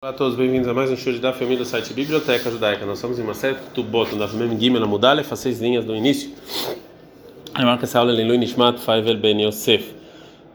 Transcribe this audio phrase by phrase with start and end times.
[0.00, 2.86] Olá a todos, bem-vindos a mais um show da família do site Biblioteca Judaica.
[2.86, 5.96] Nós estamos em uma série de Tubot, da Mem Gimel Amudale, faz seis linhas do
[5.96, 6.30] início.
[7.52, 9.92] A marca essa aula Leilu Nishmat Faivel Ben Yosef.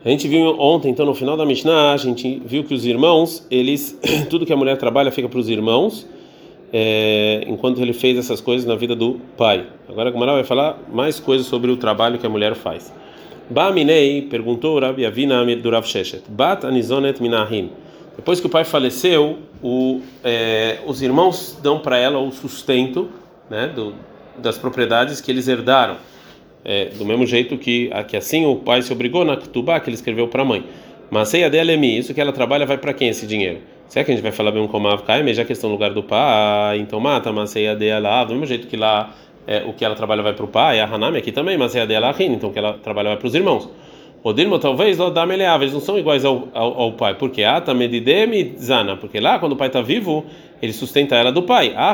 [0.05, 3.45] A gente viu ontem, então, no final da Mishnah, a gente viu que os irmãos,
[3.51, 3.99] eles,
[4.31, 6.07] tudo que a mulher trabalha fica para os irmãos,
[6.71, 9.67] é, enquanto ele fez essas coisas na vida do pai.
[9.89, 12.93] Agora a Gumara vai falar mais coisas sobre o trabalho que a mulher faz.
[13.49, 17.71] Ba Minei perguntou Rabi Avina do Rav Sheshet, Bat Anizonet Minahim.
[18.15, 23.09] Depois que o pai faleceu, o, é, os irmãos dão para ela o sustento
[23.49, 23.93] né, do,
[24.37, 25.97] das propriedades que eles herdaram.
[26.65, 29.95] É, do mesmo jeito que, que assim o pai se obrigou na Ketubá, que ele
[29.95, 30.63] escreveu para a mãe.
[31.09, 33.59] Mas a dela é minha, isso que ela trabalha vai para quem esse dinheiro?
[33.87, 35.93] Será que a gente vai falar bem como a Kaime, já que estão no lugar
[35.93, 39.13] do pai, então mata, a dela, do mesmo jeito que lá
[39.45, 41.85] é, o que ela trabalha vai para o pai, a Hanami aqui também, mas a
[41.85, 43.69] dela então o que ela trabalha vai para os irmãos.
[44.23, 47.43] O Dilma talvez lá da meleava, eles não são iguais ao, ao, ao pai, porque
[47.43, 50.23] ah, tá medidemi zana, porque lá quando o pai está vivo,
[50.61, 51.73] ele sustenta ela do pai.
[51.75, 51.93] Ah,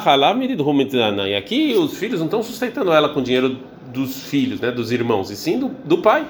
[0.91, 1.27] zana.
[1.27, 3.57] E aqui os filhos não estão sustentando ela com dinheiro
[3.91, 6.23] dos filhos, né, dos irmãos, e sim do, do pai.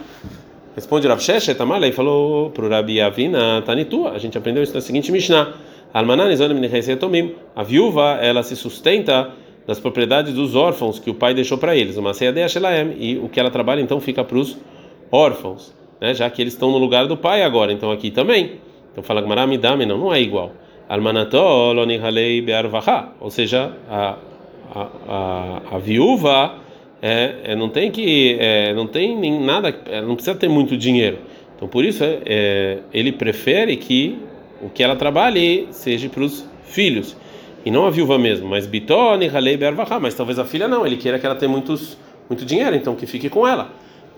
[0.74, 4.12] Responde Rav Sheshet e falou para o Rabi Avina Tanitua.
[4.12, 5.54] A gente aprendeu isso na seguinte Mishnah.
[5.94, 9.32] A viúva, ela se sustenta
[9.68, 11.98] das propriedades dos órfãos que o pai deixou para eles.
[11.98, 12.14] Uma
[12.98, 14.58] e o que ela trabalha então fica para os
[15.12, 16.14] órfãos né?
[16.14, 18.60] Já que eles estão no lugar do pai agora, então aqui também.
[18.92, 20.54] Então fala Gmaramidame, não, não é igual.
[20.88, 24.16] Almanató lonihalei be'arvaha, ou seja, a,
[24.74, 26.56] a, a, a viúva
[27.02, 30.76] é, é, não tem que é, não tem nem nada, é, não precisa ter muito
[30.76, 31.20] dinheiro.
[31.56, 34.18] Então por isso é, é ele prefere que
[34.62, 37.16] o que ela trabalhe seja para os filhos
[37.64, 38.50] e não a viúva mesmo.
[38.50, 41.98] Mas bitoni halei be'arvaha, mas talvez a filha não, ele queira que ela tenha muitos
[42.28, 43.70] muito dinheiro, então que fique com ela.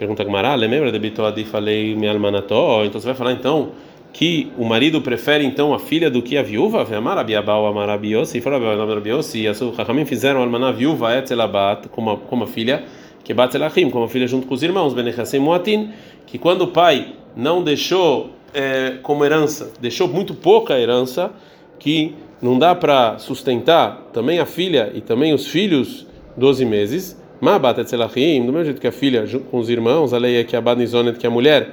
[0.02, 2.84] Pergunta Gmará, lembra de Bitoadi falei me almanató?
[2.84, 3.74] Então você vai falar então
[4.12, 6.82] que o marido prefere então a filha do que a viúva?
[6.82, 12.84] Amarabiabau amarabiosi, falou amarabiosi, e os Chachamim fizeram almaná viúva etzelabat como como a filha
[13.24, 15.92] que batelachim, como a filha junto com os irmãos, benechassim muatin,
[16.26, 21.30] que quando o pai não deixou é, como herança, deixou muito pouca herança,
[21.78, 27.84] que não dá para sustentar também a filha e também os filhos 12 meses, Mabata
[27.84, 31.18] do mesmo jeito que a filha com os irmãos, a lei é que a Badnizonet,
[31.18, 31.72] que a mulher,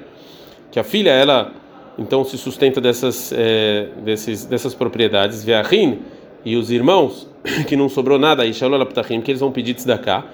[0.73, 1.53] que a filha, ela
[1.99, 5.99] então se sustenta dessas, é, desses, dessas propriedades, Veachim,
[6.43, 7.29] e os irmãos,
[7.69, 10.25] que não sobrou nada, e Shalolaptachim, que eles vão pedir tzedakah,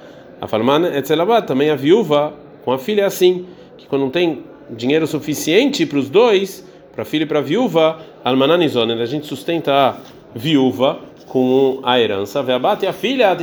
[0.41, 2.33] a Falman Etzelabat, também a viúva
[2.65, 3.47] com a filha é assim,
[3.77, 7.43] que quando não tem dinheiro suficiente para os dois, para a filha e para a
[7.43, 9.97] viúva, Almananizonet, a gente sustenta a
[10.33, 12.45] viúva com a herança,
[12.81, 13.37] e a filha,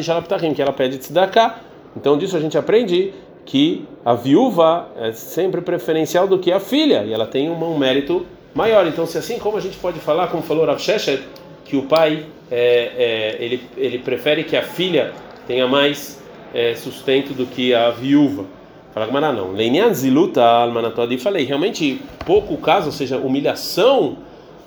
[0.55, 3.13] que ela pede tzedakah, então disso a gente aprende
[3.45, 8.25] que a viúva é sempre preferencial do que a filha e ela tem um, mérito
[8.53, 8.87] maior.
[8.87, 11.23] Então se assim como a gente pode falar, como falou Rav Sheshet,
[11.65, 15.13] que o pai é, é, ele ele prefere que a filha
[15.47, 16.21] tenha mais
[16.53, 18.45] é, sustento do que a viúva.
[18.93, 19.51] Fala que não.
[19.53, 24.17] Leinian ziluta almanatodi falei realmente pouco caso, ou seja, humilhação.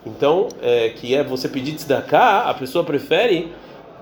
[0.06, 3.48] Então é, que é você pedir cá, a pessoa prefere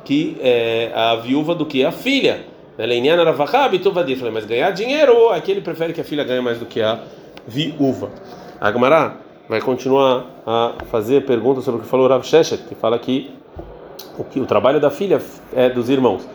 [0.04, 2.51] que é, a viúva do que a filha.
[4.32, 7.00] Mas ganhar dinheiro, aqui ele prefere que a filha ganhe mais do que a
[7.46, 8.10] viúva.
[8.60, 9.16] Agmará
[9.48, 13.30] vai continuar a fazer perguntas sobre o que falou Rav Sheshet, que fala que
[14.18, 15.20] o, que o trabalho da filha
[15.54, 16.26] é dos irmãos.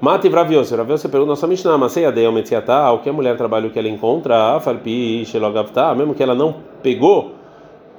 [0.00, 3.36] Mate Vraviose, Vraviose pergunta nossa Mishnah, mas sei a Deu Metziatá, o que a mulher
[3.36, 7.34] trabalha o que ela encontra, Farpi Shelogavta, mesmo que ela não pegou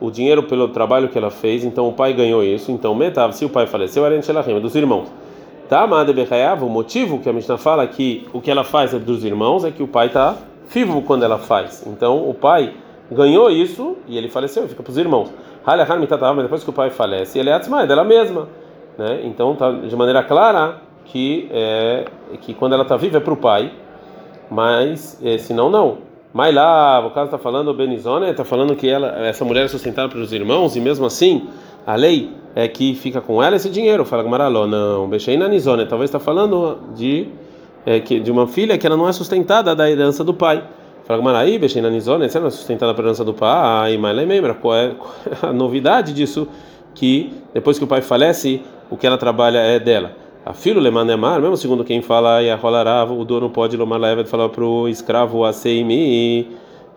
[0.01, 3.45] o dinheiro pelo trabalho que ela fez, então o pai ganhou isso, então Metav, se
[3.45, 5.07] o pai faleceu, era Shelachim, dos irmãos.
[5.69, 9.63] Tá, o motivo que a Mishnah fala que o que ela faz é dos irmãos
[9.63, 10.35] é que o pai está
[10.68, 11.85] vivo quando ela faz.
[11.88, 12.74] Então o pai
[13.12, 15.29] ganhou isso e ele faleceu, fica para os irmãos.
[15.66, 18.47] Mas depois que o pai falece, ele é atzma, é dela mesma.
[18.97, 19.22] Né?
[19.23, 22.06] Então tá de maneira clara que, é,
[22.41, 23.72] que quando ela está viva é para o pai,
[24.52, 25.97] mas é, se não, não.
[26.34, 29.68] Mas lá, o caso está falando, o Benizone está falando que ela, essa mulher é
[29.68, 31.47] sustentada pelos irmãos e mesmo assim
[31.85, 34.05] a lei é que fica com ela esse dinheiro.
[34.05, 37.28] Fala Gamaraló, não, Becheina Nizone, talvez está falando de,
[37.85, 40.63] é, que, de uma filha que ela não é sustentada da herança do pai.
[41.05, 44.75] Fala Gamaraí, Becheina Nizone, você não é sustentada pela herança do pai, mas lembra qual
[44.75, 44.93] é
[45.41, 46.47] a novidade disso?
[46.96, 50.16] Que depois que o pai falece, o que ela trabalha é dela.
[50.46, 54.23] A filho Lemanemar, mesmo segundo quem fala, e a rolarava, o dono pode lomar leva
[54.25, 56.52] falar para o escravo aceimi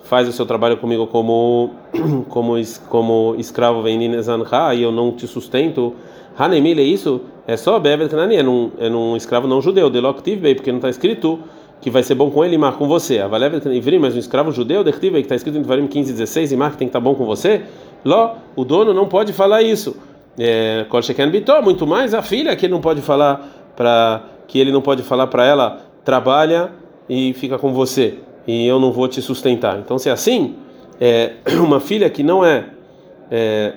[0.06, 1.74] faz o seu trabalho comigo como
[2.28, 2.54] como
[2.88, 5.94] como escravo vendinesanha e eu não te sustento.
[6.38, 7.22] Hanemile é isso?
[7.46, 10.78] É só bevet kanani é num é num escravo não judeu deloctiv bem porque não
[10.78, 11.40] está escrito
[11.80, 13.18] que vai ser bom com ele e mar com você.
[13.18, 16.52] A valevet ivrim mas um escravo judeu dertiv que está escrito em Devarim 15 16
[16.52, 17.62] e mar que tem que estar tá bom com você?
[18.04, 19.96] Ló, o dono não pode falar isso.
[20.38, 20.84] É,
[21.62, 25.26] muito mais a filha que ele não pode falar para que ele não pode falar
[25.26, 26.70] para ela trabalha
[27.08, 29.78] e fica com você e eu não vou te sustentar.
[29.78, 30.56] Então se é assim,
[31.00, 32.66] é, uma filha que não é,
[33.30, 33.72] é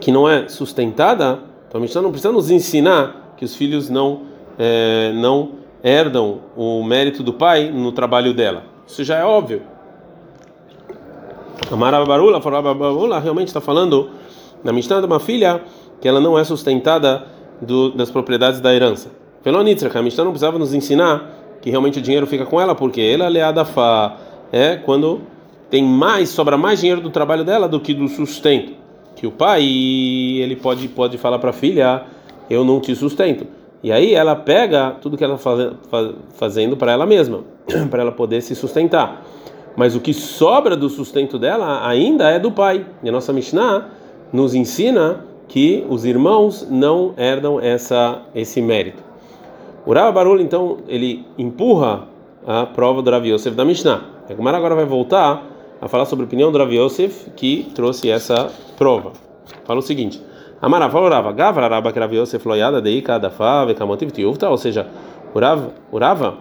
[0.00, 4.22] que não é sustentada, então a Mishnah não precisa nos ensinar que os filhos não
[4.58, 8.64] é, não herdam o mérito do pai no trabalho dela.
[8.86, 9.62] Isso já é óbvio.
[11.70, 14.10] A Marabarula, Barula realmente está falando
[14.64, 15.62] na Mishnah de uma filha
[16.00, 17.26] que ela não é sustentada
[17.60, 19.10] do, das propriedades da herança.
[19.42, 22.74] Pelo Nitzra, a Mishnah não precisava nos ensinar que realmente o dinheiro fica com ela,
[22.74, 24.16] porque ela é leada fa
[24.52, 25.20] é quando
[25.68, 28.72] tem mais, sobra mais dinheiro do trabalho dela do que do sustento.
[29.14, 32.04] Que o pai ele pode pode falar para a filha,
[32.48, 33.46] eu não te sustento.
[33.82, 37.44] E aí ela pega tudo que ela está fazendo para ela mesma,
[37.90, 39.24] para ela poder se sustentar.
[39.76, 42.84] Mas o que sobra do sustento dela ainda é do pai.
[43.02, 43.88] E a nossa Mishnah
[44.32, 49.09] nos ensina que os irmãos não herdam essa esse mérito.
[49.86, 52.06] O Rav Barul então ele empurra
[52.46, 54.02] a prova do Rav Yosef da Mishnah.
[54.28, 55.42] A agora vai voltar
[55.80, 59.12] a falar sobre a opinião do Rav Yosef que trouxe essa prova.
[59.64, 60.22] Fala o seguinte:
[60.60, 62.44] Amara falava, Gavra Rabba Rav Yosef
[63.04, 63.74] cada fave
[64.12, 64.86] tiuvta, ou seja,
[65.34, 66.34] o Rav, o Rava,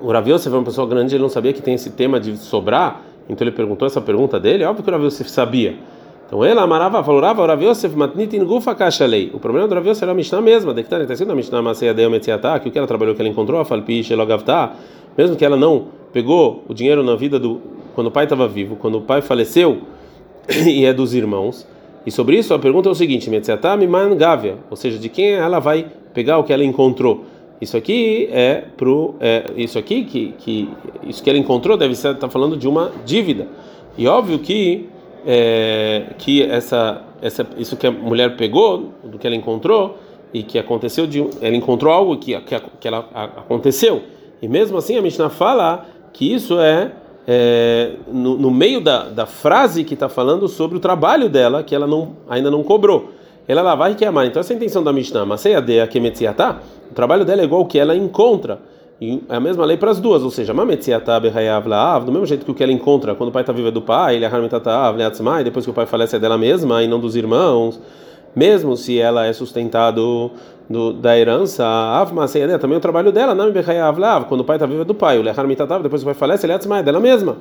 [0.00, 2.36] o Rav Yosef é uma pessoa grande, ele não sabia que tem esse tema de
[2.36, 5.76] sobrar, então ele perguntou essa pergunta dele, óbvio que o Rav Yosef sabia.
[6.26, 8.76] Então ele amarava, falou, Rava, Rav Yosef matnitin gufa
[9.06, 9.30] lei.
[9.34, 11.94] O problema do Rav era a Mishnah mesma, de que está escrito na Mishnah Maseia
[11.94, 14.72] que o que ela trabalhou, que ela encontrou, a Falpi Shelogavtá,
[15.16, 17.60] mesmo que ela não pegou o dinheiro na vida do
[17.94, 19.78] quando o pai estava vivo, quando o pai faleceu
[20.66, 21.66] e é dos irmãos.
[22.06, 25.32] E sobre isso a pergunta é o seguinte: Metziatá Miman Gavia, ou seja, de quem
[25.32, 27.24] ela vai pegar o que ela encontrou.
[27.60, 30.68] Isso aqui é pro é, isso aqui que, que
[31.06, 33.46] isso que ela encontrou deve estar tá falando de uma dívida.
[33.96, 34.88] E óbvio que
[35.26, 39.98] é, que essa, essa, isso que a mulher pegou, do que ela encontrou,
[40.32, 44.02] e que aconteceu, de, ela encontrou algo que, que, que ela aconteceu.
[44.42, 46.92] E mesmo assim a Mishnah fala que isso é,
[47.26, 51.74] é no, no, meio da, da frase que está falando sobre o trabalho dela, que
[51.74, 53.12] ela não, ainda não cobrou.
[53.46, 54.26] Ela lá vai que amar.
[54.26, 55.24] Então essa é a intenção da Mishnah.
[55.24, 58.58] Mas o trabalho dela é igual o que ela encontra.
[59.00, 60.54] É a mesma lei para as duas, ou seja,
[62.06, 63.82] do mesmo jeito que o que ela encontra quando o pai está vivo é do
[63.82, 64.28] pai, ele é
[65.40, 67.80] e depois que o pai falece é dela mesma e não dos irmãos,
[68.36, 70.30] mesmo se ela é sustentado
[70.70, 71.64] do, da herança,
[72.58, 73.34] também é o trabalho dela,
[74.28, 75.20] quando o pai está vivo é do pai,
[75.82, 77.36] depois que o pai falece, ele é dela mesma,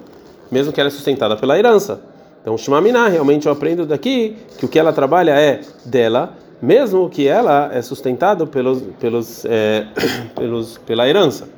[0.52, 2.02] mesmo que ela é sustentada pela herança.
[2.42, 7.28] Então, Shmamina, realmente eu aprendo daqui que o que ela trabalha é dela mesmo que
[7.28, 9.86] ela é sustentada pelos, pelos, é,
[10.34, 11.50] pelos, pela herança.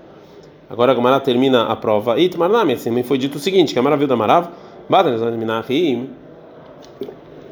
[0.67, 2.19] Agora a Gamara termina a prova.
[2.19, 4.49] Itmarnami, assim foi dito o seguinte: que a maravilha da Marav,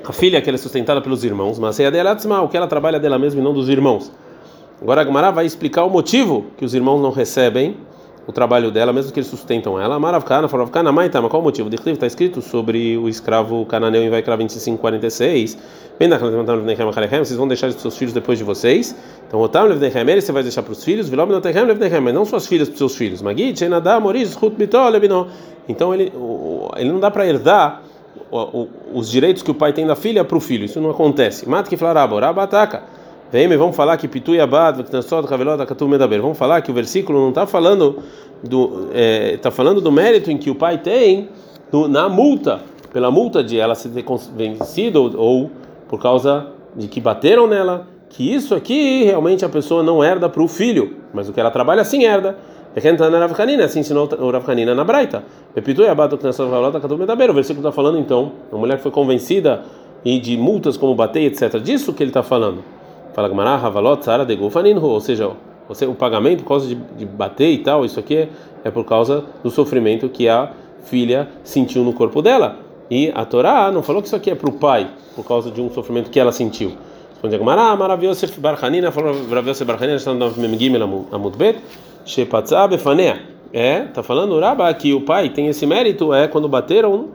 [0.03, 2.99] a filha que ela é sustentada pelos irmãos, mas é dela o que ela trabalha
[2.99, 4.11] dela mesma e não dos irmãos.
[4.81, 7.77] Agora a Gamara vai explicar o motivo que os irmãos não recebem
[8.25, 9.99] o trabalho dela, mesmo que eles sustentam ela.
[9.99, 11.69] Maravkana, Faravkana, Maitama, qual o motivo?
[11.73, 15.57] Está escrito sobre o escravo cananeu em Vaikra 25, 46.
[15.99, 18.95] Vocês vão deixar seus filhos depois de vocês.
[19.27, 22.47] Então, Otam Levnechem, ele você vai deixar para os filhos, Vilom Levnechem, mas não suas
[22.47, 23.21] filhas para os seus filhos.
[23.21, 25.27] Magid, Shenadá, Moris, Hut Mitó, Lebinó.
[25.67, 26.11] Então, ele,
[26.77, 27.83] ele não dá para herdar
[28.93, 30.65] os direitos que o pai tem da filha para o filho.
[30.65, 31.47] Isso não acontece.
[31.47, 32.83] Mata que falará, Boraba ataca.
[33.33, 34.83] Vem, vamos falar que Pitu Yabad,
[35.87, 36.21] Medaber.
[36.21, 37.97] Vamos falar que o versículo não está falando
[38.43, 38.89] do
[39.33, 41.29] está é, falando do mérito em que o pai tem
[41.71, 42.59] do, na multa,
[42.93, 43.89] pela multa de ela ser
[44.35, 45.49] vencido ou,
[45.89, 50.43] por causa de que bateram nela, que isso aqui realmente a pessoa não herda para
[50.43, 52.37] o filho, mas o que ela trabalha sim herda.
[53.65, 55.23] Assim ensinou o Rav Hanina na Braita.
[55.55, 55.61] O
[57.33, 59.63] versículo está falando então, a mulher que foi convencida
[60.05, 61.59] e de multas como bater, etc.
[61.59, 62.63] Disso que ele está falando.
[63.13, 65.29] Fala Gamara, Havalot, Sara de ou seja,
[65.87, 68.29] o pagamento por causa de, de bater e tal, isso aqui é,
[68.63, 70.51] é, por causa do sofrimento que a
[70.83, 72.59] filha sentiu no corpo dela.
[72.89, 75.61] E a Torá não falou que isso aqui é para o pai, por causa de
[75.61, 76.73] um sofrimento que ela sentiu.
[77.11, 81.59] Responde Gamara, maravilhoso Barhanina, falou maravilhoso Barhanina, está no Memgimel Amudbet,
[82.05, 83.21] Shepatza Befanea.
[83.53, 87.09] É, tá falando Uraba que o pai tem esse mérito é quando bateram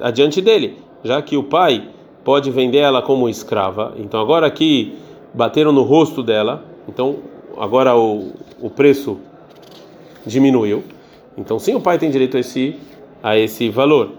[0.00, 1.88] adiante dele, já que o pai
[2.24, 3.94] pode vender ela como escrava.
[3.98, 4.94] Então agora que
[5.32, 7.16] bateram no rosto dela, então
[7.56, 9.18] agora o, o preço
[10.26, 10.82] diminuiu.
[11.36, 12.76] Então sim, o pai tem direito a esse
[13.22, 14.12] a esse valor.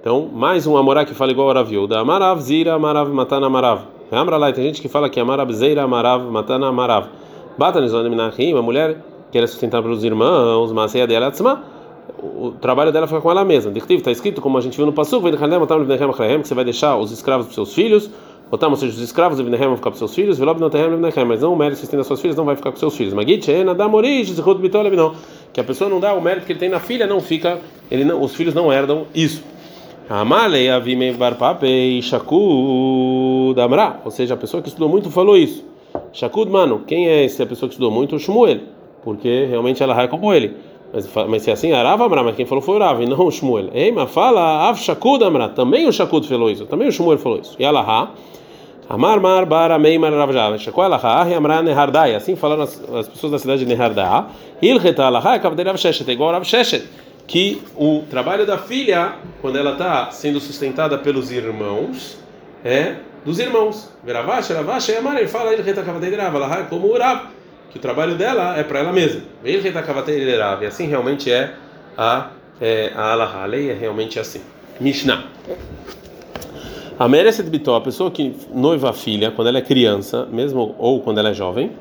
[0.00, 3.84] Então, mais um amorá que fala igual a Rav da Amarav Zira Amarav Matana Amarav.
[4.10, 7.08] Lá, tem gente que fala que Amarav Zira Amarav Matana Amarav.
[7.56, 9.02] Bata Nizonimnachim, a mulher
[9.32, 11.32] que era sustentada pelos irmãos, mas a dela
[12.22, 13.72] o trabalho dela fica com ela mesma.
[13.74, 17.54] Está escrito, como a gente viu no Passuco, que você vai deixar os escravos para
[17.54, 18.10] seus filhos,
[18.50, 21.52] Botamos seja os escravos, Ibnehem vão ficar com seus filhos, Velob não Ibnehem, mas não
[21.52, 23.12] o mérito que tem das suas filhas não vai ficar com seus filhos.
[23.14, 25.14] Magit, Ena, Damorish, Zechut Bitol, não.
[25.52, 27.58] Que a pessoa não dá o mérito que ele tem na filha, não fica,
[27.90, 29.42] ele não, os filhos não herdam isso.
[30.08, 35.64] Amalei, Avime, Barpape, Shakud, Amra, ou seja, a pessoa que estudou muito falou isso.
[36.12, 38.18] Shakud, mano, quem é essa pessoa que estudou muito?
[38.18, 38.60] Shmuel,
[39.02, 40.54] porque realmente ela é como ele.
[40.94, 43.30] Mas, mas se é assim, Arava Amra, mas quem falou foi o e não o
[43.30, 43.70] Shmuel.
[43.74, 47.40] Ei, mas fala, Av Shakud Amra, também o Shakud falou isso, também o Shmuel falou
[47.40, 47.56] isso.
[47.58, 48.10] E Alaha,
[48.88, 53.08] Amar Mar Bar Amei Mar Rav Java, Shakol Alaha, Amra Nehardai, assim falaram as, as
[53.08, 54.26] pessoas da cidade de Nehardai.
[54.62, 56.84] Ilcheta Alaha, é Kavdei Rav Sheshet, igual Rav Sheshet,
[57.26, 62.16] que o trabalho da filha, quando ela está sendo sustentada pelos irmãos,
[62.64, 63.90] é dos irmãos.
[64.04, 67.22] Veravash, Ravash, e Amar, ele fala, Ilcheta Kavdei Rav, Alaha, como o Rav
[67.74, 69.22] que o trabalho dela é para ela mesma.
[70.62, 71.52] E assim realmente é
[71.98, 74.40] a, é, a Allah, a lei é realmente assim.
[74.78, 75.24] Mishnah.
[76.96, 81.00] A Mereset Bitó, a pessoa que noiva a filha quando ela é criança, mesmo ou
[81.00, 81.72] quando ela é jovem,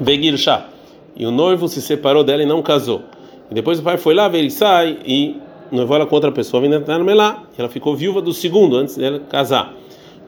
[0.00, 0.66] Vegir Shah,
[1.14, 3.02] e o noivo se separou dela e não casou.
[3.48, 5.36] E depois o pai foi lá, ele sai e
[5.70, 6.60] noivou ela com outra pessoa,
[7.14, 7.44] lá.
[7.56, 9.72] Ela ficou viúva do segundo antes dela casar.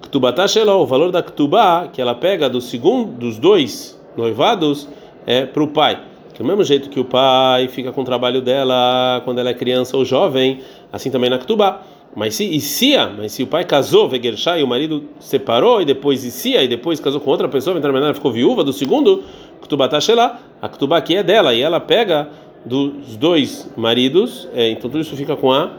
[0.03, 4.89] Ktubata Sheló, o valor da Ktubá, que ela pega do segundo, dos dois noivados,
[5.27, 6.01] é para o pai.
[6.39, 9.97] Do mesmo jeito que o pai fica com o trabalho dela quando ela é criança
[9.97, 10.61] ou jovem,
[10.93, 11.83] assim também na Ktubá.
[12.15, 16.25] Mas se Isia, mas se o pai casou, Vegershá, e o marido separou, e depois
[16.25, 19.23] Isia, e depois casou com outra pessoa, então ela ficou viúva do segundo,
[19.61, 22.31] Ktubata Shelá, a Ktubá aqui é dela, e ela pega
[22.65, 25.73] dos dois maridos, é, então tudo isso fica com a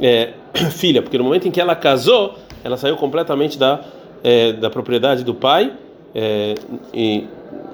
[0.00, 0.32] é,
[0.72, 3.80] filha, porque no momento em que ela casou, ela saiu completamente da,
[4.24, 5.72] é, da propriedade do pai
[6.14, 6.54] é,
[6.92, 7.26] e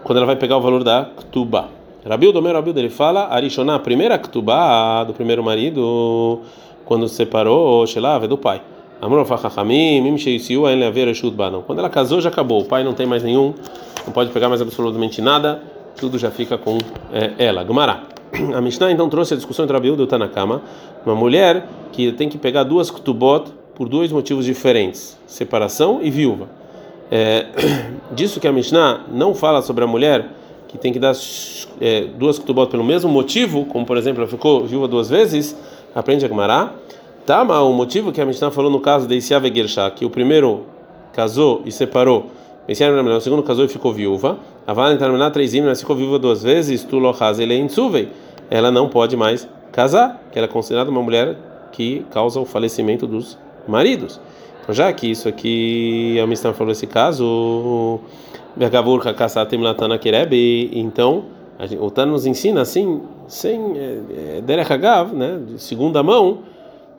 [0.02, 1.68] quando ela vai pegar o valor da Ktuba.
[2.04, 6.40] Rabil do meu Rabil ele fala, Arishoná, a primeira Ktuba do primeiro marido,
[6.84, 8.60] quando se separou, Shelav, é do pai.
[11.66, 12.60] Quando ela casou, já acabou.
[12.60, 13.54] O pai não tem mais nenhum,
[14.04, 15.62] não pode pegar mais absolutamente nada,
[15.96, 16.76] tudo já fica com
[17.12, 17.62] é, ela.
[17.62, 18.02] Gumará.
[18.54, 20.62] A Mishnah então trouxe a discussão entre Rabiú e o Tanakama,
[21.04, 26.50] uma mulher que tem que pegar duas Ktubot por dois motivos diferentes: separação e viúva.
[27.10, 27.46] É,
[28.12, 30.28] disso que a Mishnah não fala sobre a mulher
[30.68, 31.14] que tem que dar
[31.80, 35.56] é, duas ketubot pelo mesmo motivo, como por exemplo ela ficou viúva duas vezes,
[35.94, 36.74] aprende a Gemara.
[37.24, 40.66] Tama, o motivo que a Mishnah falou no caso de Isiav Gersha, que o primeiro
[41.14, 42.26] casou e separou,
[42.68, 46.84] o segundo casou e ficou viúva, a Vala terminar três mas ficou viúva duas vezes,
[46.84, 47.00] tu
[48.50, 51.38] ela não pode mais casar, que ela é considerada uma mulher
[51.72, 54.20] que causa o falecimento dos maridos.
[54.62, 58.00] Então, já que isso aqui, a Mishnah falou esse caso,
[60.72, 61.24] então
[61.80, 63.98] o Tano nos ensina assim, sem é,
[64.38, 66.38] é, Derech Hagav, né, de segunda mão,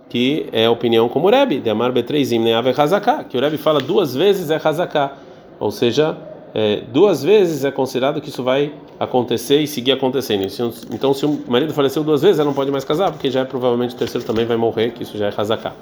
[0.07, 3.41] que é a opinião como o Rebbe, de Amar Betreizim, né, Ave Hazaká, que o
[3.41, 5.13] Rebbe fala duas vezes é Hazaká,
[5.59, 6.17] ou seja,
[6.53, 10.45] é, duas vezes é considerado que isso vai acontecer e seguir acontecendo.
[10.93, 13.45] Então, se o marido faleceu duas vezes, ela não pode mais casar, porque já é
[13.45, 15.73] provavelmente o terceiro também vai morrer, que isso já é Hazaká.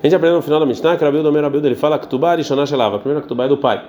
[0.00, 2.66] A gente aprendeu no final da Mishnah que Rabilda, o Rabilda, ele fala Ktubá Rishonah
[2.66, 3.82] Shelava, a primeira Ktubá é do pai.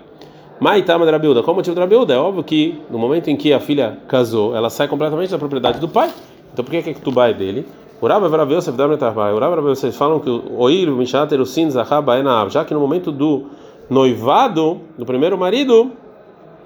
[0.60, 2.16] Maitama de Rabilda, qual o motivo da Rabilda?
[2.16, 5.80] É óbvio que no momento em que a filha casou, ela sai completamente da propriedade
[5.80, 6.10] do pai.
[6.51, 7.63] Então por que, que a Ktubá é dele?
[8.01, 9.34] O Rabba Vrav Yosef Dam Netarbai.
[9.34, 12.80] Rabba Vrav Yosef falam que o Oir, Mishater, o Sin, Zahaba, Enav, já que no
[12.80, 13.46] momento do
[13.88, 15.92] noivado, do primeiro marido,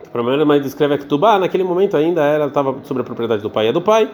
[0.08, 3.50] o primeiro marido escreve a Ktubá, naquele momento ainda ela estava sobre a propriedade do
[3.50, 4.10] pai, é do pai.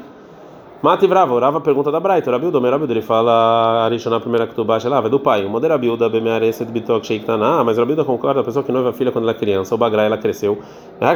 [0.82, 5.10] Mati Brava, orava pergunta da Braita, Rabildo, Merabildo, ele fala Arishon primeira Ketubá, lá, é
[5.10, 5.44] do pai.
[5.44, 9.12] O Moderabilda, Bemearese de Bitok Sheiktaná, mas Rabildo concorda, a pessoa que noiva a filha
[9.12, 10.58] quando ela é criança, o Bagra ela cresceu.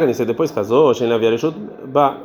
[0.05, 1.55] Você depois casou, Shen Laviarishut,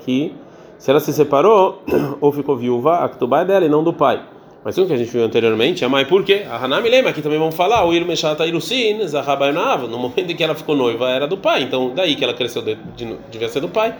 [0.01, 0.35] que
[0.79, 1.81] se ela se separou
[2.21, 4.21] ou ficou viúva, a Ketubá é dela e não do pai.
[4.65, 6.45] Mas o que a gente viu anteriormente, a mãe, por quê?
[6.51, 10.43] A Hanami lembra, aqui também vamos falar, o Irmeshata Irusin, Zahabainav, no momento em que
[10.43, 13.61] ela ficou noiva era do pai, então daí que ela cresceu, de, de, devia ser
[13.61, 13.95] do pai.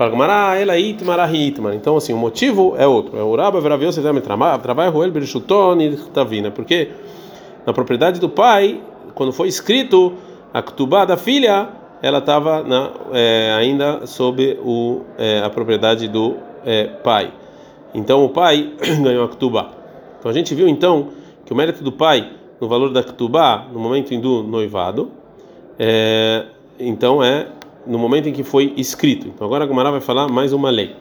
[0.00, 1.74] Fala ela itmar hitmar.
[1.74, 3.18] Então assim, o motivo é outro.
[3.18, 4.00] É o raba veraveu se
[4.62, 6.88] trabalha roel berchuton e tavina, porque
[7.66, 8.80] na propriedade do pai,
[9.14, 10.14] quando foi escrito
[10.54, 11.68] a ktubá da filha,
[12.00, 12.64] ela estava
[13.12, 17.30] é, ainda sob o, é, a propriedade do é, pai.
[17.92, 18.72] Então o pai
[19.04, 19.68] ganhou a ktubá.
[20.18, 21.08] Então a gente viu então
[21.44, 22.26] que o mérito do pai
[22.58, 25.10] no valor da ktubá no momento do noivado,
[25.78, 26.46] é,
[26.78, 27.48] então é
[27.86, 29.28] no momento em que foi escrito.
[29.28, 30.94] Então agora a Gumara vai falar mais uma lei.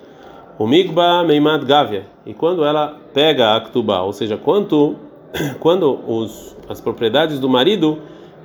[0.57, 2.05] O Migba Meimad Gavia.
[2.25, 4.95] E quando ela pega a Ktubá, ou seja, quanto,
[5.59, 7.99] quando os, as propriedades do marido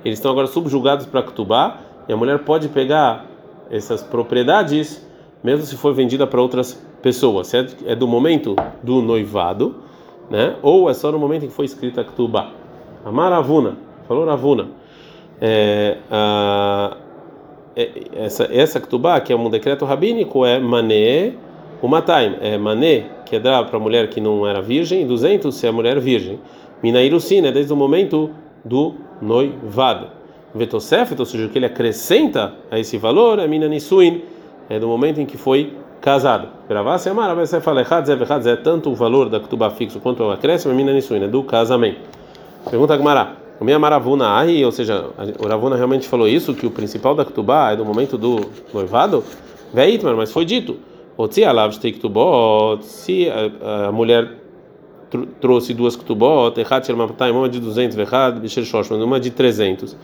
[0.05, 3.25] eles estão agora subjugados para Ktubá, e a mulher pode pegar
[3.71, 5.05] essas propriedades,
[5.43, 7.47] mesmo se for vendida para outras pessoas.
[7.47, 9.75] Se é, é do momento do noivado,
[10.29, 10.55] né?
[10.61, 12.51] ou é só no momento em que foi escrita a Ktubá.
[13.03, 13.77] A Maravuna.
[14.07, 14.69] Falou Ravuna.
[15.41, 16.97] É, a,
[18.15, 21.33] essa essa Ktubá, que é um decreto rabínico, é mané
[21.81, 22.35] o mataim.
[22.41, 25.69] É mané, que é dar para mulher que não era virgem, e 200 se é
[25.69, 26.39] a mulher virgem.
[26.81, 28.31] Minairucina, é desde o momento
[28.63, 30.07] do noivado.
[30.53, 34.23] Vetosefet, ou seja, o que ele acrescenta a esse valor, é Minanisuin,
[34.69, 36.47] é do momento em que foi casado.
[36.69, 38.09] Gravá se amar, fala errado,
[38.47, 41.99] é tanto o valor da Ktubá fixo quanto o acréscimo, é Minanisuin, é do casamento.
[42.69, 43.44] Pergunta a Gmará.
[43.59, 45.09] O minha maravuna aí, ou seja,
[45.39, 49.23] o Ravuna realmente falou isso, que o principal da Ktubá é do momento do noivado?
[49.73, 50.77] Veitmar, mas foi dito.
[52.81, 54.29] Se a, mulher
[55.39, 56.53] trouxe duas Ktubot,
[57.31, 57.97] uma de 200,
[58.91, 59.95] uma de 300,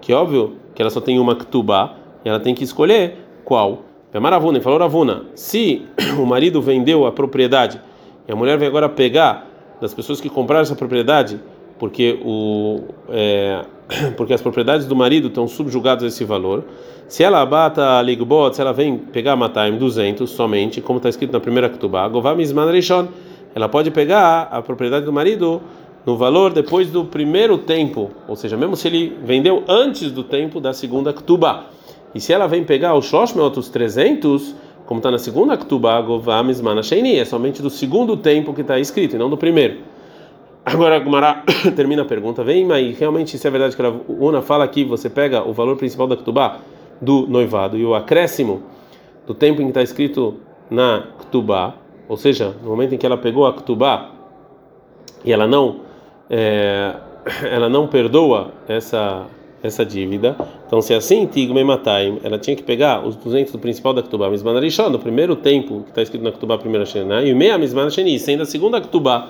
[0.00, 3.82] que óbvio que ela só tem uma Ktubá, e ela tem que escolher qual.
[4.12, 5.82] É maravuna, falou Ravuna, se
[6.18, 7.80] o marido vendeu a propriedade
[8.28, 9.46] e a mulher vem agora pegar
[9.80, 11.40] das pessoas que compraram essa propriedade
[11.82, 13.64] porque o é,
[14.16, 16.62] porque as propriedades do marido estão subjugadas a esse valor.
[17.08, 19.36] Se ela bata ligbot, se ela vem pegar
[19.68, 22.08] em 200 somente, como está escrito na primeira ketubá,
[23.52, 25.60] ela pode pegar a propriedade do marido
[26.06, 30.60] no valor depois do primeiro tempo, ou seja, mesmo se ele vendeu antes do tempo
[30.60, 31.66] da segunda ketubá.
[32.14, 34.54] E se ela vem pegar os shoshmeot, os 300,
[34.86, 36.00] como está na segunda ketubá,
[37.18, 39.90] é somente do segundo tempo que está escrito, e não do primeiro.
[40.64, 41.42] Agora a Gumara
[41.74, 45.10] termina a pergunta, vem, mas realmente se é verdade que a Una fala que você
[45.10, 46.58] pega o valor principal da Ktubá
[47.00, 48.62] do noivado e o acréscimo
[49.26, 50.36] do tempo em que está escrito
[50.70, 51.74] na Ktubá,
[52.08, 54.12] ou seja, no momento em que ela pegou a Ktubá
[55.24, 55.80] e ela não
[56.30, 56.94] é,
[57.50, 59.26] ela não perdoa essa
[59.62, 60.36] essa dívida.
[60.66, 64.02] Então, se é assim, Tigme Mataim, ela tinha que pegar os 200 do principal da
[64.02, 67.36] Ktubá, Mismana Rishon, no primeiro tempo que está escrito na Ktubá, primeira Shena, e o
[67.36, 69.28] meia Mismana Sheni, sendo a segunda Ktubá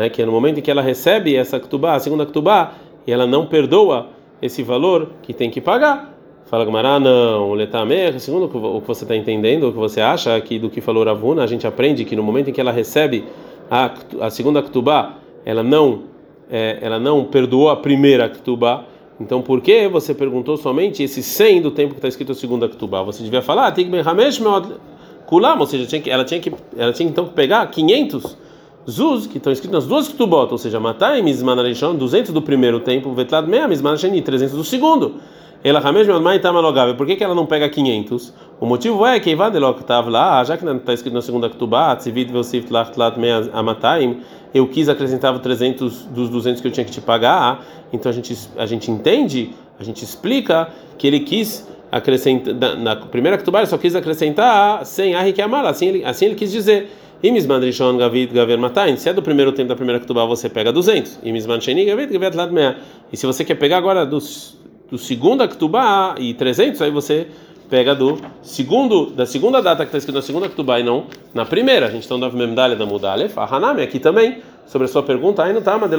[0.00, 2.72] né, que é no momento em que ela recebe essa ktubá, a segunda ktubá,
[3.06, 4.06] e ela não perdoa
[4.40, 6.16] esse valor que tem que pagar.
[6.46, 10.58] Fala Gamará, não, letamer, segundo o que você está entendendo, o que você acha aqui
[10.58, 13.24] do que falou Ravuna, a gente aprende que no momento em que ela recebe
[13.70, 16.04] a, a segunda ktubá, ela não,
[16.50, 18.84] é, ela não perdoou a primeira ktubá,
[19.20, 22.66] então por que você perguntou somente esse 100 do tempo que está escrito a segunda
[22.70, 23.02] ktubá?
[23.02, 23.90] Você devia falar, ah, tem que
[25.26, 28.49] kulam, ou seja, tinha que, ela tinha que, ela tinha então que pegar 500
[28.90, 32.80] Zuz, que estão escritos nas duas Ktubot, ou seja, Matai, Mizman Arishon, 200 do primeiro
[32.80, 35.14] tempo, Vetlad Mea, Mizman Sheni, 300 do segundo.
[35.62, 38.32] Ela Hamesh Mai Tamalogável, por que, que ela não pega 500?
[38.58, 42.32] O motivo é que Ivadelok estava lá, já que está escrito na segunda Ktubá, Tzivit
[42.32, 44.20] Velsif Tlat Mea Amataim,
[44.54, 48.36] eu quis acrescentar 300 dos 200 que eu tinha que te pagar, então a gente,
[48.56, 53.76] a gente entende, a gente explica que ele quis acrescentar, na, primeira Ktubá ele só
[53.76, 56.90] quis acrescentar 100 Ari que Amar, assim ele, assim ele quis dizer.
[57.22, 58.96] Imisman Rishon Gaver Matain.
[58.96, 61.20] Se é do primeiro tempo da primeira Ketubá, você pega 200.
[61.22, 62.76] Imisman Sheni Gaver Tlad Mea.
[63.12, 64.18] E se você quer pegar agora do,
[64.90, 67.26] do segundo Ketubá e 300, aí você
[67.68, 71.04] pega do segundo da segunda data que está escrito na segunda Ketubá e não
[71.34, 71.86] na primeira.
[71.86, 73.38] A gente está dando a medalha da Mudalef.
[73.38, 74.38] A Hanami aqui também.
[74.66, 75.90] Sobre a sua pergunta, aí não está, mas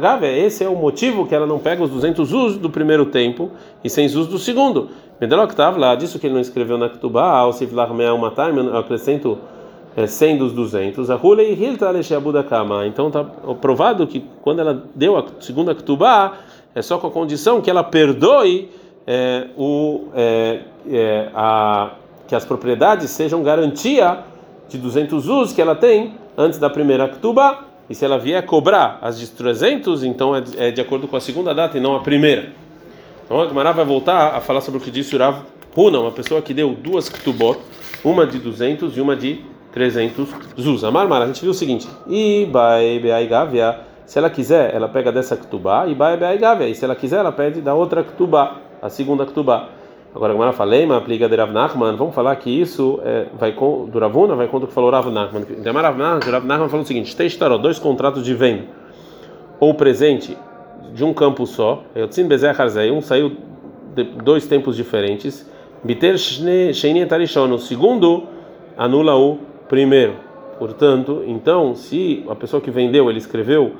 [0.00, 0.26] Gave.
[0.26, 3.50] Esse é o motivo que ela não pega os 200 us do primeiro tempo
[3.84, 4.88] e 100 us do segundo.
[5.20, 8.78] Medelok estava lá, disso que ele não escreveu na Ketubá, ao Siflar Mea Matain, eu
[8.78, 9.38] acrescento
[9.96, 11.10] é, 100 dos 200.
[11.10, 11.92] A Hule e Hilta
[12.48, 12.86] Kama.
[12.86, 16.38] Então está provado que quando ela deu a segunda Ktubá,
[16.74, 18.68] é só com a condição que ela perdoe
[19.06, 21.92] é, o, é, é, a,
[22.26, 24.18] que as propriedades sejam garantia
[24.68, 27.64] de 200 us que ela tem antes da primeira Ktubá.
[27.88, 31.20] E se ela vier cobrar as de 300, então é, é de acordo com a
[31.20, 32.50] segunda data e não a primeira.
[33.24, 35.42] Então a Gemara vai voltar a falar sobre o que disse o Rav
[35.76, 37.58] Huna, uma pessoa que deu duas Ktubot,
[38.02, 39.40] uma de 200 e uma de
[39.74, 40.84] 300 zuz.
[40.84, 41.88] A marmara, a gente viu o seguinte:
[44.06, 45.86] se ela quiser, ela pega dessa ktubá.
[45.88, 49.68] E bae gavia, e se ela quiser, ela pede da outra ktubá, a segunda ktubá.
[50.14, 51.52] Agora a Gemara falei, aplica de Rav
[51.96, 55.10] vamos falar que isso é, vai com, do Ravuna, vai contra o que falou Rav
[55.10, 55.42] Nachman.
[55.50, 58.62] Então, Nachman, Rav Nachman falou o seguinte: testaró, dois contratos de venda.
[59.58, 60.38] Ou presente
[60.92, 61.82] de um campo só,
[62.92, 63.36] um saiu
[63.92, 65.50] de dois tempos diferentes,
[67.08, 68.22] Tarishon, o segundo
[68.76, 70.14] anula o primeiro.
[70.58, 73.72] Portanto, então, se a pessoa que vendeu, ele escreveu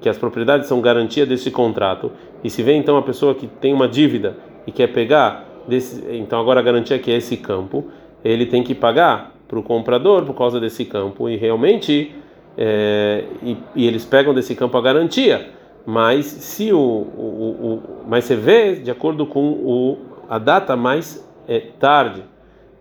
[0.00, 2.12] que as propriedades são garantia desse contrato,
[2.44, 4.36] e se vem então a pessoa que tem uma dívida
[4.66, 7.86] e quer pegar desse, então agora a garantia é que é esse campo,
[8.24, 12.14] ele tem que pagar para o comprador por causa desse campo e realmente
[12.56, 15.50] é, e, e, eles pegam desse campo a garantia,
[15.86, 21.26] mas se o, o, o, mas você vê de acordo com o, a data mais
[21.46, 22.22] é, tarde,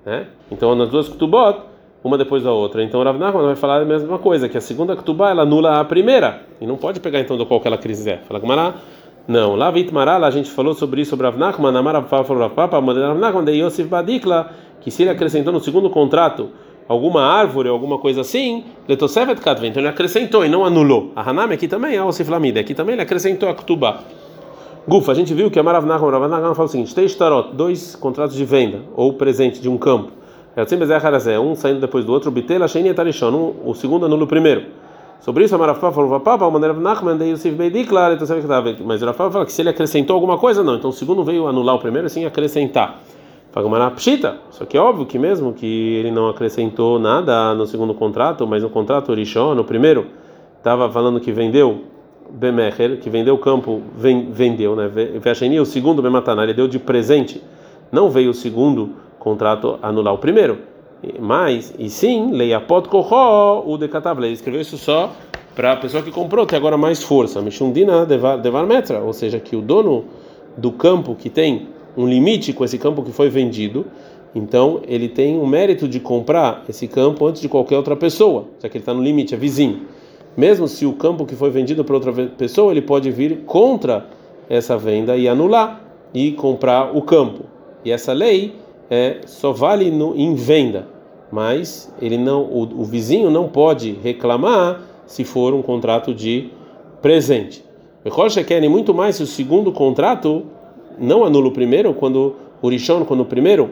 [0.06, 0.28] né?
[0.52, 1.62] Então nas duas kutubot
[2.08, 2.84] uma depois da outra.
[2.84, 5.86] Então Rav Nachman vai falar a mesma coisa, que a segunda Ketubá ela anula a
[5.86, 8.24] primeira e não pode pegar então do qual que ela quiser.
[8.28, 8.76] Fala Gamara,
[9.28, 12.80] Não, lá Vitmarala a gente falou sobre isso sobre Rav Nachman, Amar falou Rav Papa,
[12.80, 16.50] Rav Nachman de Yosef Badikla, que se ele acrescentou no segundo contrato
[16.88, 21.12] alguma árvore, alguma coisa assim, Letosevet Katven, então ele acrescentou e não anulou.
[21.16, 24.00] A Hanami aqui também é o Siflamida, aqui também ele acrescentou a Ktubá.
[24.88, 27.54] Gufa, a gente viu que a Marav Nachman, Rav Nachman fala o seguinte: três tarot,
[27.54, 30.14] dois contratos de venda ou presente de um campo.
[30.58, 32.96] É um saindo depois do outro, Bitela, Sheni e
[33.64, 34.64] o segundo anula o primeiro.
[35.20, 38.48] Sobre isso, a Marafá falou, o Rav Nachman, daí Yosef Beidi, claro, então sabe que
[38.48, 38.76] estava.
[38.84, 40.74] Mas o Rafa fala que se ele acrescentou alguma coisa, não.
[40.76, 43.02] Então o segundo veio anular o primeiro, assim acrescentar.
[43.52, 44.38] Fala pshita.
[44.50, 48.64] Só que é óbvio que mesmo que ele não acrescentou nada no segundo contrato, mas
[48.64, 50.08] no contrato Orishon, no primeiro,
[50.58, 51.84] estava falando que vendeu
[52.32, 54.88] Bemecher, que vendeu o campo, vendeu, né?
[54.88, 57.44] Vecheni, o segundo Bemataná, ele deu de presente.
[57.92, 60.60] Não veio o segundo contrato anular o primeiro.
[61.20, 64.20] Mas, e sim, leiapot koró o decatav.
[64.24, 65.12] Ele escreveu isso só
[65.56, 67.42] para a pessoa que comprou, tem agora mais força.
[67.42, 70.06] Mishundina devar metra, ou seja, que o dono
[70.56, 73.86] do campo que tem um limite com esse campo que foi vendido,
[74.36, 78.70] então ele tem o mérito de comprar esse campo antes de qualquer outra pessoa, já
[78.70, 79.82] que ele está no limite, é vizinho.
[80.36, 84.06] Mesmo se o campo que foi vendido para outra pessoa, ele pode vir contra
[84.48, 85.82] essa venda e anular
[86.14, 87.46] e comprar o campo.
[87.84, 88.54] E essa lei
[88.90, 90.88] é, só vale no, em venda,
[91.32, 96.50] mas ele não, o, o vizinho não pode reclamar se for um contrato de
[97.02, 97.64] presente.
[98.44, 100.46] querem muito mais se o segundo contrato
[100.98, 103.72] não anula o primeiro, quando o Rishon, quando o primeiro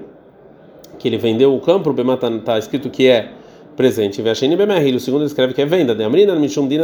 [0.99, 1.93] que ele vendeu o campo, o
[2.37, 3.31] está escrito que é
[3.75, 4.21] presente.
[4.21, 5.93] O segundo escreve que é venda.
[5.93, 6.03] De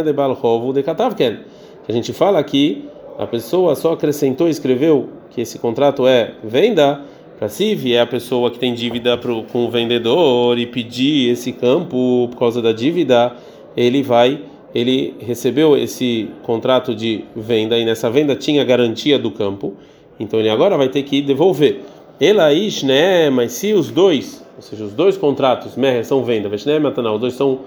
[0.03, 1.39] de Balhovu de.
[1.85, 6.33] Que a gente fala aqui, a pessoa só acrescentou e escreveu que esse contrato é
[6.43, 7.01] venda
[7.49, 12.27] se vier a pessoa que tem dívida pro, com o vendedor e pedir esse campo
[12.31, 13.35] por causa da dívida,
[13.75, 14.41] ele vai,
[14.75, 19.73] ele recebeu esse contrato de venda e nessa venda tinha garantia do campo,
[20.19, 21.81] então ele agora vai ter que devolver.
[22.19, 23.31] Elaish, né?
[23.31, 27.19] Mas se os dois, ou seja, os dois contratos, Meher são venda, Veshne Matanah, os
[27.19, 27.61] dois são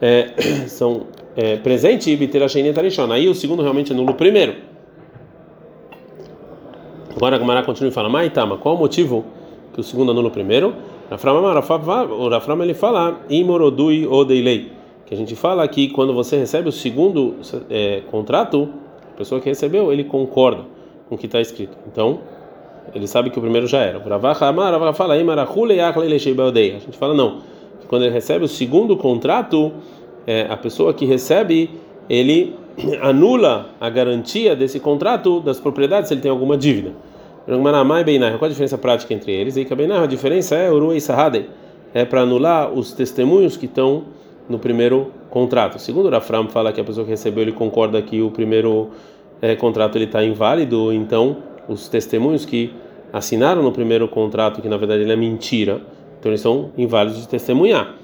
[0.00, 0.30] é,
[0.66, 1.06] são
[1.36, 3.12] é, presente e Biterasheni Tarishon.
[3.12, 4.69] Aí o segundo realmente anula o primeiro.
[7.20, 9.26] Agora a Gamara continua e fala, Maitama, qual o motivo
[9.74, 10.74] que o segundo anula o primeiro?
[11.10, 14.72] O Rafram ele fala, Imorodui Odeilei,
[15.04, 17.36] que a gente fala que quando você recebe o segundo
[17.68, 18.70] é, contrato,
[19.12, 20.64] a pessoa que recebeu, ele concorda
[21.10, 21.76] com o que está escrito.
[21.92, 22.20] Então,
[22.94, 24.00] ele sabe que o primeiro já era.
[24.00, 25.12] Fala,
[26.74, 27.40] A gente fala, não,
[27.82, 29.72] que quando ele recebe o segundo contrato,
[30.26, 31.68] é, a pessoa que recebe,
[32.08, 32.56] ele
[33.02, 37.09] anula a garantia desse contrato das propriedades se ele tem alguma dívida.
[37.46, 39.56] Qual a diferença prática entre eles?
[39.56, 41.46] A diferença é Uru e Sahade,
[41.92, 44.04] é para anular os testemunhos que estão
[44.48, 45.78] no primeiro contrato.
[45.78, 48.90] Segundo o Rafram fala que a pessoa que recebeu ele concorda que o primeiro
[49.40, 52.72] é, contrato ele está inválido, então os testemunhos que
[53.12, 55.80] assinaram no primeiro contrato que na verdade ele é mentira,
[56.18, 57.94] então eles são inválidos de testemunhar.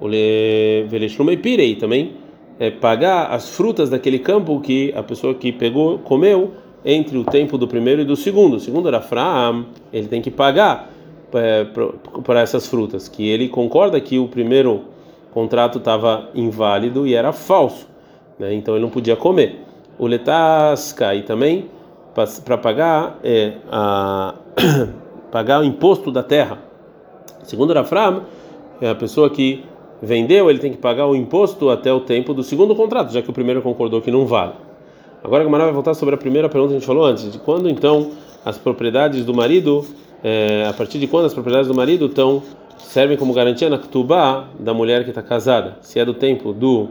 [0.00, 1.38] O Veleshlumei
[1.78, 2.12] também
[2.58, 6.52] é, pagar as frutas daquele campo que a pessoa que pegou comeu
[6.84, 8.60] entre o tempo do primeiro e do segundo.
[8.60, 10.90] Segundo Arafraam, ele tem que pagar
[11.32, 11.66] é,
[12.22, 14.82] para essas frutas, que ele concorda que o primeiro
[15.32, 17.88] contrato estava inválido e era falso,
[18.38, 18.54] né?
[18.54, 19.60] então ele não podia comer.
[19.98, 21.70] O letasca e também
[22.44, 24.34] para pagar é, a,
[25.32, 26.58] pagar o imposto da terra.
[27.42, 28.22] Segundo Arafraam,
[28.80, 29.64] é a pessoa que
[30.00, 33.30] vendeu, ele tem que pagar o imposto até o tempo do segundo contrato, já que
[33.30, 34.52] o primeiro concordou que não vale.
[35.24, 37.38] Agora a Gamara vai voltar sobre a primeira pergunta que a gente falou antes, de
[37.38, 38.10] quando então
[38.44, 39.82] as propriedades do marido,
[40.22, 42.42] é, a partir de quando as propriedades do marido estão
[42.76, 46.88] servem como garantia na ktubá da mulher que está casada, se é do tempo do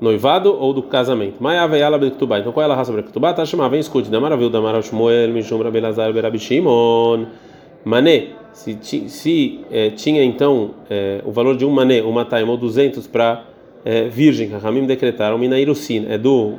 [0.00, 1.36] noivado ou do casamento.
[1.40, 3.32] Então qual é a raça sobre a ktubá?
[3.32, 7.26] Tá chamada, vem escute, da maravilha da Mara Shmuel, Mishum Rabelazar, Berabi Shimon,
[7.84, 8.76] Mané, se,
[9.08, 13.44] se é, tinha então é, o valor de um mané, uma taima ou 200 para
[13.84, 16.54] é, virgem, Ramim decretaram, Minairusin, é do,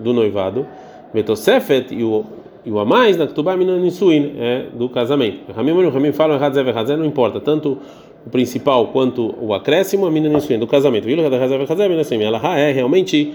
[0.00, 0.66] do noivado,
[1.12, 2.24] Betosefet e o,
[2.64, 5.52] e o a mais na Ktubá Minanisuin, é do casamento.
[5.52, 7.78] Ramim e Ramim falam Hadzev Hadzev, não importa, tanto
[8.26, 11.04] o principal quanto o acréscimo, a Minanisuin, do casamento.
[11.04, 11.24] Viu?
[11.24, 13.32] Hadzev Hadzev, ela é realmente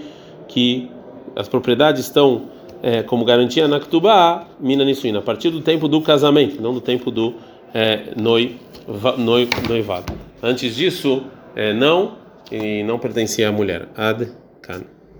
[0.48, 0.88] que
[1.34, 2.42] as propriedades estão
[2.82, 7.10] é, como garantia na Ktubá Minanisuin, a partir do tempo do casamento, não do tempo
[7.10, 7.34] do
[7.74, 9.16] é, noiva,
[9.68, 10.12] noivado.
[10.42, 11.22] Antes disso,
[11.54, 12.12] é, não,
[12.50, 13.88] e não pertencia à mulher.
[13.96, 14.28] Ad
[14.62, 14.95] Kan.